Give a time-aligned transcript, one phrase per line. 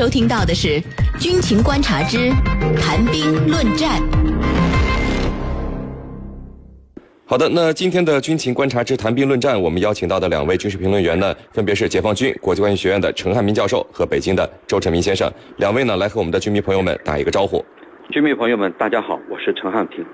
[0.00, 0.80] 收听到的是
[1.20, 2.28] 《军情观察之
[2.76, 4.02] 谈兵论战》。
[7.24, 15.32] 好的，那今天的《军情观察之谈兵论战》，我们邀请到的两位军事评论员呢，分别是解放军国际关系学院的陈汉民教授和北京的周成明先生。
[15.58, 17.64] 两位呢，来和我们的军迷朋友们打一个招呼。
[18.10, 20.04] 军迷朋友们，大家好，我是陈汉平。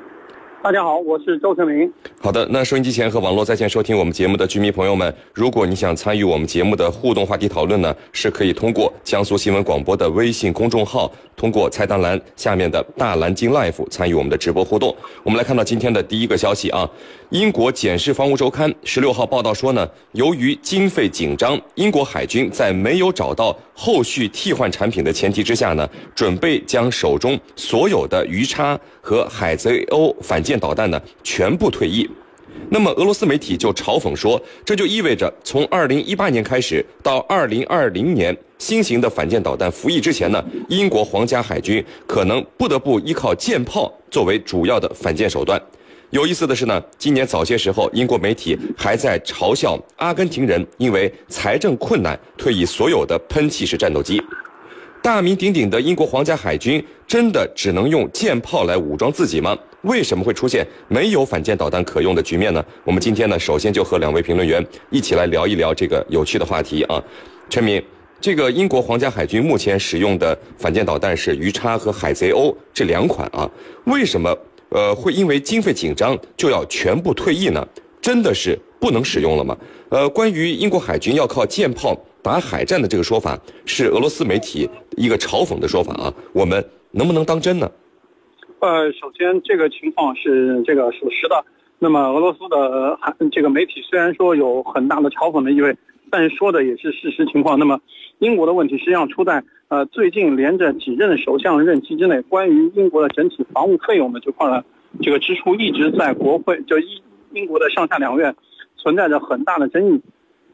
[0.62, 1.90] 大家好，我是周成林。
[2.20, 14.94] 好的，那收音机前和网络在线收听我们节目的居民朋友们，如果你想参与我们节目的互动话题讨论呢，是可以通过江苏新闻广播的微信公众号，通过菜单栏下面的大蓝鲸 Life 参与我们的直播互动。
[15.22, 16.88] 我们来看到今天的第一个消息啊，
[17.30, 32.10] 英国《简氏防务周刊》十六号报道说呢，由于经费紧张，英国海军在没有找到后续替换产品的前提之下呢，准备将手中所有的鱼叉和海贼欧反舰导弹呢全部退役。
[32.68, 45.62] 那么俄罗斯媒体就嘲讽说，这就意味着从二零一八年开始到二零二零年新型的反舰导弹服役之前呢，英国皇家海军可能不得不依靠舰炮作为主要的反舰手段。
[46.10, 54.20] 有意思的是呢，今年早些时候，英国媒体还在嘲笑阿根廷人因为财政困难退役所有的喷气式战斗机。
[55.00, 59.56] 大名鼎鼎的英国皇家海军真的只能用舰炮来武装自己吗？
[59.82, 62.62] 为什么会出现没有反舰导弹可用的局面呢？
[62.82, 67.00] 我们今天呢，首先就和两位评论员一起来聊一聊这个有趣的话题啊。
[67.48, 67.80] 陈明，
[68.20, 73.48] 这个英国皇家海军目前使用的反舰导弹是鱼叉和海贼鸥这两款啊，
[73.84, 74.36] 为什么
[74.70, 77.66] 呃会因为经费紧张就要全部退役呢？
[78.00, 79.56] 真的是不能使用了吗？
[79.90, 87.70] 呃，关于英国海军要靠舰炮打海战的这个说法，是俄罗斯媒体一个嘲讽的说法啊，我们能不能当真呢？
[88.60, 91.44] 呃，首先这个情况是这个属实的。
[91.78, 92.98] 那么俄罗斯的
[93.32, 95.76] 这个媒体虽然说有很大的嘲讽的意味，
[96.10, 97.58] 但是说的也是事实情况。
[97.58, 97.80] 那么
[98.18, 104.64] 英国的问题实际上出在呃最近连着几任首相任期之内，关于英国的整体防务费用的这块呢，
[105.00, 107.00] 这个支出一直在国会就英
[107.32, 108.34] 英国的上下两院
[108.76, 110.00] 存在着很大的争议，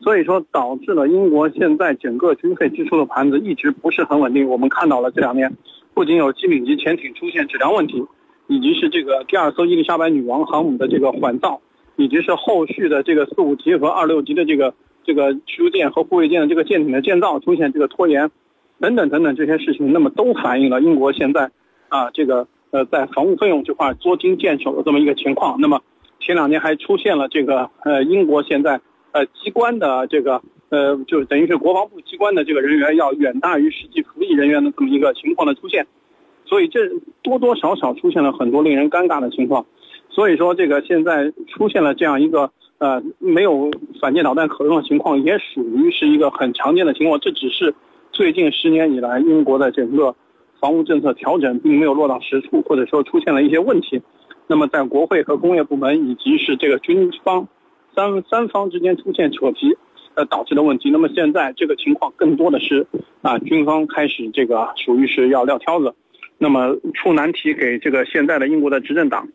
[0.01, 4.49] 所以说导致了英国现在整个军费支出的盘子一直不是很稳定。
[4.49, 5.53] 我们看到了这两年。
[5.95, 8.05] 不仅有机敏级潜艇出现质量问题，
[8.49, 11.59] 以及是这个第二艘伊丽莎白女王航母的这个缓造，
[11.97, 14.75] 以及是后续的这个四五级和二六级的这个
[15.07, 18.31] 这个驱逐舰和护卫舰的这个舰艇的建造出现这个拖延，
[18.81, 21.51] 等等等等这些事情，那么都反映了英国现在
[21.89, 25.57] 啊这个呃在防务费用这块捉襟见肘的这么一个情况。
[25.61, 25.81] 那么
[26.21, 28.81] 前两年还出现了这个呃英国现在
[29.13, 30.43] 呃机关的这个。
[30.69, 35.87] 呃，就等于是国防部机关的这个人员要远大于实际服役人员的这么一个情况的出现，
[36.45, 36.81] 所以这
[37.23, 39.65] 多多少少出现了很多令人尴尬的情况。
[40.11, 43.71] 所以说，这个现在出现了这样一个呃没有
[44.01, 47.19] 反舰导弹可用的情况，也属于是一个很常见的情况。
[47.21, 47.75] 这只是
[48.13, 50.15] 最近十年以来英国的整个
[50.61, 54.03] 防务政策调整并没有落到实处，或者说出现了一些问题。
[54.47, 57.49] 那么在国会和工业部门以及是这个军方
[57.95, 59.77] 三三方之间出现扯皮。
[60.19, 60.89] 呃，导致的问题。
[60.91, 62.87] 那么现在这个情况更多的是
[63.21, 65.95] 啊，军方开始这个属于是要撂挑子，
[66.39, 69.29] 那么出难题给这个现在的英国的执政党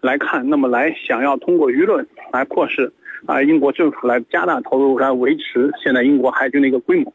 [0.00, 2.92] 来看，那么来想要通过舆论来迫使
[3.26, 7.12] 啊英国政府来加大投入来维持现在英国海军的一个规模。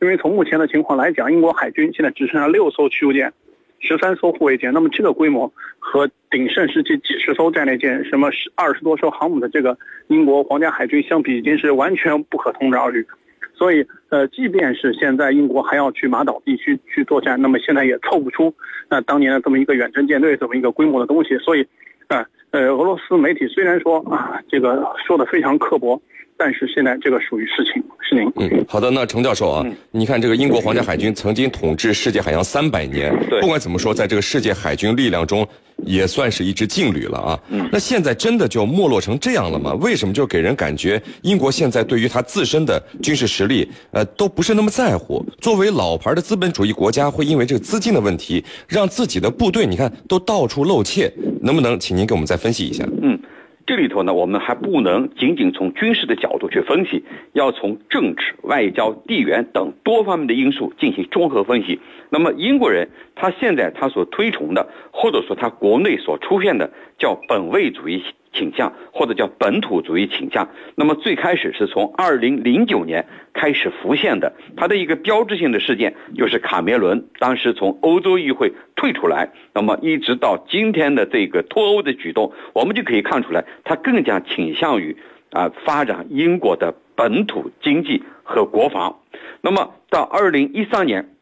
[0.00, 3.32] 因为从目前的情况来讲，英国海军现在只剩下六艘驱逐舰。
[3.80, 13.06] 十三艘护卫舰，那么这个规模和鼎盛时期几十艘战列舰、什么十二十多艘航母的这个英国皇家海军相比，已经是完全不可同日而语。
[13.52, 18.54] 所以，呃，即便是现在英国还要去马岛地区去作战，那么现在也凑不出
[18.88, 21.36] 那当年的这么一个远征舰队这么一个规模的东西。
[21.36, 21.66] 所以，
[22.08, 26.00] 啊，呃，俄罗斯媒体虽然说啊，这个说的非常刻薄。
[26.36, 28.28] 但是现在这个属于事情，是您。
[28.34, 35.46] 嗯，好的，那程教授啊，你看这个英国皇家海军曾经统治世界海洋三百年，对，不管怎么说，在这个世界海军力量中，
[35.86, 37.40] 也算是一支劲旅了啊。
[37.50, 39.74] 嗯，那现在真的就没落成这样了吗？
[39.74, 45.24] 为什么就给人感觉英国现在对于他自身的军事实力，呃，都不是那么在乎？
[45.40, 51.08] 作为老牌的资本主义国家，会因为这个资金的问题，让自己的部队，你看都到处露怯，
[51.44, 52.84] 能不能请您给我们再分析一下？
[53.02, 53.18] 嗯。
[53.66, 57.02] 这里头呢，我们还不能仅仅从军事的角度去分析，
[57.32, 61.80] 要从政治、外交、地缘等多方面的因素进行综合分析。
[62.10, 68.02] 那么英国人他现在他所推崇的，或者说他国内所出现的叫本位主义。
[68.36, 84.96] 倾向或者叫本土主义倾向，那么最开始是从二零零九年开始浮现的，它的一个标志性的事件就是卡梅伦当时从欧洲议会退出来，那么一直到今天的这个脱欧的举动，我们就可以看出来，他更加倾向于
[85.30, 88.98] 啊发展英国的本土经济和国防。
[89.42, 91.13] 那么到二零一三年。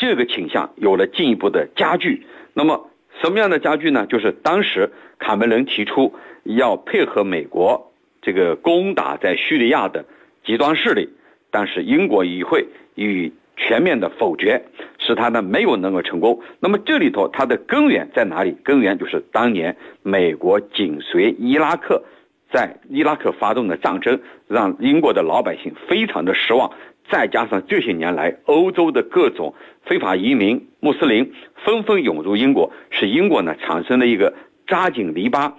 [0.00, 2.26] 这个倾向有了进一步的加剧。
[2.54, 4.06] 那么什么样的加剧呢？
[4.06, 7.92] 就是当时卡梅伦提出要配合美国
[8.22, 10.06] 这个攻打在叙利亚的
[10.42, 11.10] 极端势力，
[11.50, 14.64] 但是英国议会予以全面的否决，
[14.98, 16.40] 使他呢没有能够成功。
[16.60, 18.56] 那么这里头它的根源在哪里？
[18.64, 22.02] 根源就是当年美国紧随伊拉克，
[22.50, 24.18] 在伊拉克发动的战争，
[24.48, 26.72] 让英国的老百姓非常的失望。
[27.10, 29.54] 再加上这些年来欧洲的各种
[29.84, 31.32] 非法移民穆斯林
[31.64, 34.32] 纷纷涌入英国，使英国呢产生了一个
[34.66, 35.52] 扎紧篱笆，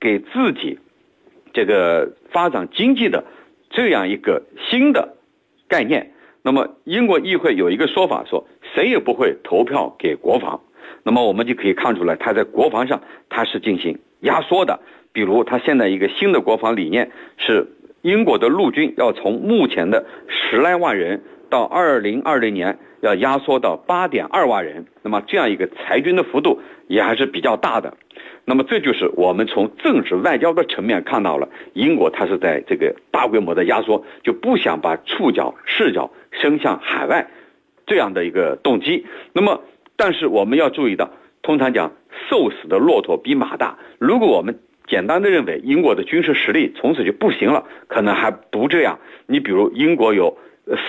[0.00, 0.78] 给自己
[1.52, 3.24] 这个发展经济的
[3.70, 5.16] 这样一个新的
[5.68, 6.12] 概念。
[6.42, 10.60] 那么英国议会有一个说法，说谁也不会投票给国防。
[11.02, 14.80] 那么我们就可以看出来，他在国防上他是进行压缩的。
[15.12, 17.66] 比如他现在一个新的国防理念是，
[18.02, 24.86] 英国的陆军要从目前的十来万人到二零二零年要压缩到八点二万人。
[25.02, 27.94] 那么这样一个裁军的幅度也还是比较大的。
[28.44, 37.28] 那么这就是我们从政治外交的层面看到了英国它是在这个大规模的压缩，就不想把触角视角伸向海外
[37.86, 39.06] 这样的一个动机。
[39.32, 39.62] 那么，
[39.96, 41.10] 但是我们要注意到，
[41.42, 41.92] 通常讲
[42.28, 43.78] 瘦死的骆驼比马大。
[43.98, 44.58] 如果我们
[44.90, 48.98] 简单的认为英国的军事实力从此就不行了，可能还不这样。
[49.26, 50.36] 你比如英国有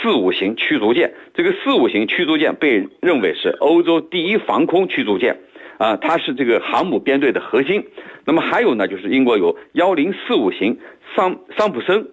[0.01, 5.39] 四五型驱逐舰，这个四五型驱逐舰被认为是欧洲第一防空驱逐舰。
[5.77, 7.83] 啊，它是这个航母编队的核心。
[8.25, 10.77] 那么还有呢，就是英国有幺零四五型
[11.15, 12.07] 桑桑普森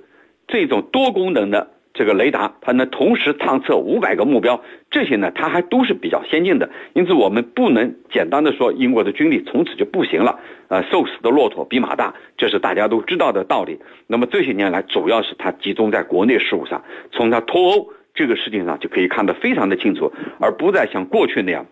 [0.47, 4.63] 这种多功能的这个雷达，它能同时探测五百个目标。
[4.91, 6.71] 这些呢，它还都是比较先进的。
[6.93, 10.39] 因此，我们不能简单的说英国的军力从此就不行了。
[10.69, 13.79] 呃，瘦死的骆驼比马大，这是大家都知道的道理。
[14.07, 21.67] 那么这些年来，主要是它集中在国内事务上，从它脱欧这个事情上就可以看得非常的清楚，而不再像过去那样。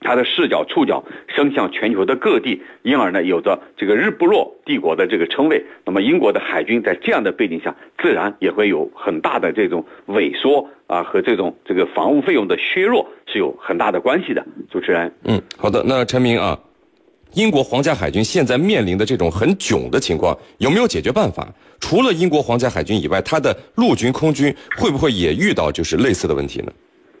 [0.00, 5.64] 它的视角触角伸向全球的各地，因而呢有着这个日不落帝国的这个称谓。
[5.84, 14.44] 那么英国的海军在这样的背景下，自然也会有很大的这种萎缩啊，和这种这个防务费用的削弱是有很大的关系的。
[14.70, 15.82] 主持人，嗯，好的。
[15.86, 16.58] 那陈明啊，
[17.32, 21.48] 英国皇家海军现在面临的这种很囧的情况，有没有解决办法？
[21.80, 26.72] 除了英国皇家海军以外，它的陆军、空军会不会也遇到就是类似的问题呢？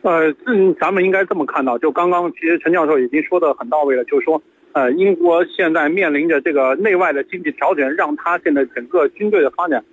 [0.06, 9.84] 呃，这咱们应该这么看到，就刚刚其实陈教授已经说的很到位了，就是说，呃，英国现在面临着这个内外的经济调整，让他现在整个军队的发展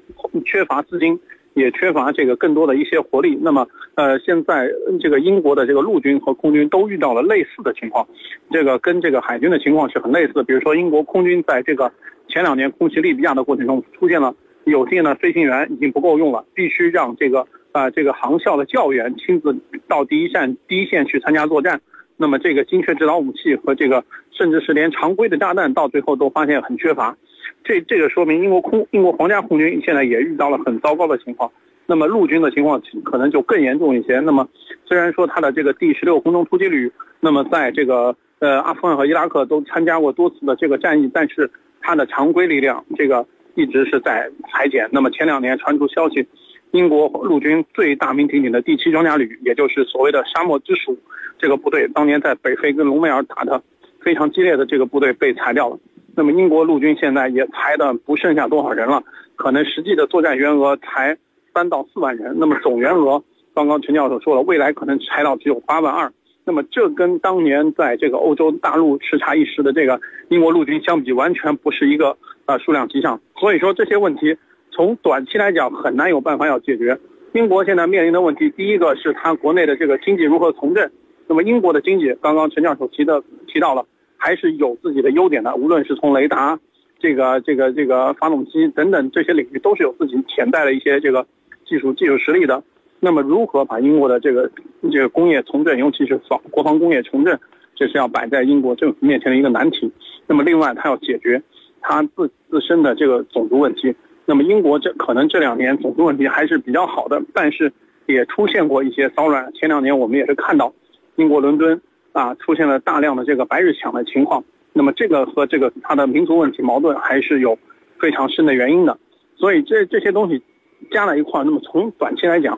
[0.46, 1.20] 缺乏资金，
[1.56, 3.36] 也缺乏这个更多的一些活力。
[3.42, 4.70] 那么，呃，现在
[5.02, 8.08] 这个英国的这个陆军和空军都遇到了类似的情况，
[8.52, 10.44] 这个跟这个海军的情况是很类似的。
[10.44, 11.92] 比如说，英国空军在这个
[12.28, 14.36] 前两年空袭利比亚的过程中，出现了
[14.66, 17.48] 有些呢飞行员已经不够用了，必须让这个。
[17.74, 21.82] 啊，这个航校的教员亲自到第一线第一线去参加作战，
[22.18, 27.18] 那么这个精确制导武器和这个甚至是连常规的炸弹，到最后都发现很缺乏。
[27.64, 31.52] 这这个说明英国空英国皇家空军现在也遇到了很糟糕的情况。
[31.88, 34.20] 那么陆军的情况可能就更严重一些。
[34.20, 34.48] 那么
[34.86, 41.50] 虽然说他的这个第十六空中突击旅，那么在这个呃阿富汗和伊拉克都参加过多次的这个战役，但是
[41.82, 43.26] 他的常规力量这个
[43.56, 44.88] 一直是在裁减。
[44.92, 46.28] 那么前两年传出消息。
[46.74, 50.98] 英国陆军最大名鼎鼎的第七装甲旅，也就是所谓的沙漠之鼠，
[51.38, 53.62] 这个部队当年在北非跟隆美尔打的
[54.02, 55.78] 非常激烈的这个部队被裁掉了。
[56.16, 59.04] 那么英国陆军现在也裁的不剩下多少人了，
[59.36, 61.16] 可能实际的作战员额才
[61.54, 62.36] 三到四万人。
[62.40, 66.12] 那么总员额，刚刚陈教授说了，未来可能裁到只有八万二。
[66.44, 73.22] 那么这跟当年在这个欧洲大陆叱咤一时的这个英国陆军相比，完全不是一个呃数量级上。
[73.40, 74.36] 所以说这些问题。
[74.76, 76.98] 从短期来讲，很难有办法要解决。
[77.34, 80.92] 英国现在面临的问题，第一个是它国内的这个经济如何从振。
[81.28, 83.86] 那么英国的经济，刚刚陈教授提的提到了，
[84.18, 85.56] 还是有自己的优点的。
[85.56, 86.60] 无论是从雷达、
[87.00, 91.26] 这个这个这个发动机等等这些领域，都是有自己潜在的一些这个
[91.68, 92.64] 技术技术实力的。
[93.00, 94.50] 那么如何把英国的这个
[94.92, 97.40] 这个工业重振，尤其是防国防工业重振，
[97.76, 99.92] 这是要摆在英国政府面前的一个难题。
[100.26, 101.42] 那么另外，它要解决
[101.80, 103.94] 它自自身的这个种族问题。
[104.26, 107.72] 那么英国这可能这两年种族问题还是比较好的，但是
[108.06, 109.52] 也出现过一些骚乱。
[109.54, 110.74] 前两年我们也是看到，
[111.18, 111.82] 英国伦敦
[112.14, 114.42] 啊出现了大量的这个白日抢的情况。
[114.72, 117.60] 那么这个和这个它的民族问题矛盾还是有
[118.00, 118.98] 非常深的原因的。
[119.36, 120.42] 所以这这些东西
[120.90, 122.58] 加在一块儿，那么从短期来讲，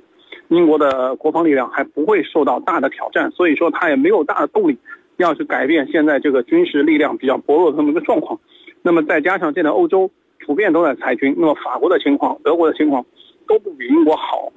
[0.50, 4.78] 英国的国防力量还不会受到大的挑战，所以说它也没有大的动力
[5.18, 8.40] 要去改变现在这个军事力量比较薄弱的这么一个状况。
[8.84, 10.12] 那么再加上现在欧洲。
[10.46, 13.04] 普遍都在裁军，那么法国的情况、德国的情况
[13.48, 14.52] 都不比英国好，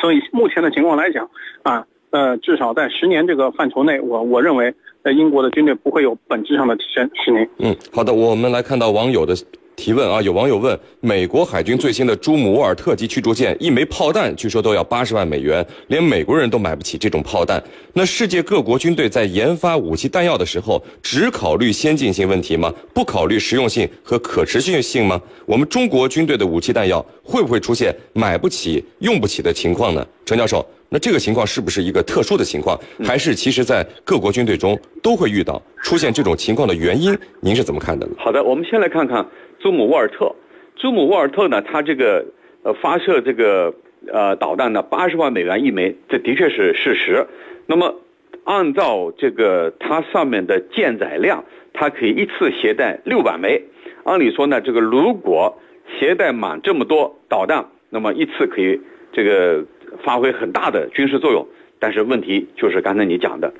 [0.00, 1.28] 所以目前的情况来讲，
[1.62, 7.10] 啊，呃，至少在十年这个范畴内，我我认为，在，英国的军队不会有本质上的提升。
[7.14, 7.48] 是您。
[7.58, 9.34] 嗯，好的，我们来看到网友的。
[9.74, 17.62] 提问啊，有网友问，美国海军最新的朱姆沃尔特级驱逐舰一枚炮弹据说都要八十万美元，连美国人都买不起这种炮弹。
[17.92, 22.72] 那世界各国军队在研发武器弹药的时候，只考虑先进性问题吗？
[22.94, 25.20] 不考虑实用性和可持续性吗？
[25.46, 30.06] 我们中国军队的武器弹药会不会出现买不起、用不起的情况呢？
[30.24, 37.18] 陈教授，那这个情况是不是一个特殊的情况，还是其实在各国军队中都会遇到出现这种情况的原因？
[37.40, 38.12] 您是怎么看的呢？
[38.18, 39.26] 好的，我们先来看看。
[39.62, 40.34] 朱姆沃尔特，
[40.74, 41.62] 朱姆沃尔特呢？
[41.62, 42.26] 它这个
[42.64, 43.72] 呃发射这个
[44.12, 47.24] 呃导弹呢，八十万美元一枚，这的确是事实。
[47.66, 47.94] 那么
[48.42, 53.62] 按照这个它上面的舰载量，它可以一次携带六百枚。
[54.02, 55.56] 按理说呢，这个如果
[55.96, 58.80] 携带满这么多导弹，那么一次可以
[59.12, 59.64] 这个
[60.02, 61.46] 发挥很大的军事作用。
[61.78, 63.54] 但是问题就是刚才你讲的，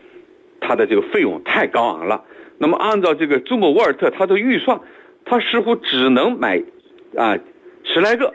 [0.60, 2.24] 它的这个费用太高昂了。
[2.58, 4.80] 那么按照这个朱姆沃尔特它的预算。
[5.24, 6.62] 他似乎只能买，
[7.16, 7.38] 啊，
[7.84, 8.34] 十来个，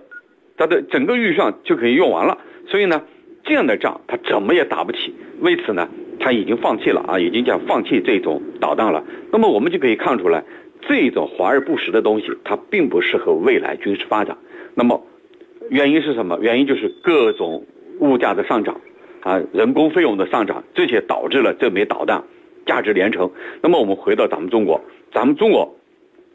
[0.58, 2.38] 他的整个预算就可以用完了。
[2.67, 3.01] 所以呢，
[3.44, 5.13] 这样的仗他怎么也打不起。
[5.39, 5.88] 为此呢，
[6.20, 9.03] 他已经放弃了啊，已经叫放弃这种导弹了。
[9.32, 10.44] 那么我们就可以看出来，
[10.82, 14.38] 这种华而不实的东西，它并不适合未来军事发展。
[14.74, 15.06] 那么
[15.70, 16.39] 原因是什么？
[16.41, 17.65] 原因就是各种
[18.00, 18.82] 物价的上涨，
[19.22, 22.24] 啊，人工费用的上涨，这些导致了这枚导弹
[22.65, 23.29] 价值连城。
[23.62, 24.82] 那么我们回到咱们中国，
[25.13, 25.76] 咱们中国。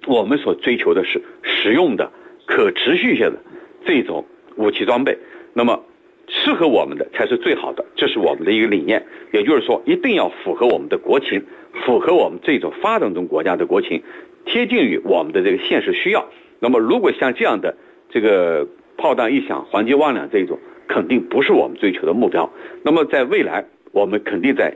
[0.07, 2.11] 我们所追求的是实用的、
[2.47, 3.39] 可持续性的
[3.85, 4.25] 这种
[4.57, 5.17] 武器装备，
[5.53, 5.85] 那么
[6.29, 9.05] 适合我们的才是最好的，这是我们的一个理念。
[9.33, 11.43] 也就是说，一定要符合我们的国情，
[11.85, 14.03] 符合我们这种发展中国家的国情，
[14.45, 16.29] 贴近于我们的这个现实需要。
[16.59, 17.77] 那么，如果像这样的
[18.11, 18.67] 这个
[18.97, 22.53] 炮弹一响，黄金万两这种，肯定不是我们追求的目标。
[22.83, 24.75] 那么，在未来，我们肯定在。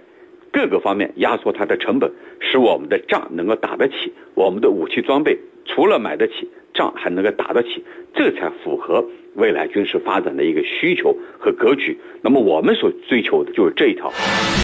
[0.57, 2.11] 各个方面压缩它的成本，
[2.41, 7.85] 使我们的仗能够打得起，我们的武器装备除了买得起，仗还能够打得起，
[8.15, 11.99] 这才符合未来军事发展的一个需求和格局。
[12.23, 14.11] 那么我们所追求的就是这一条。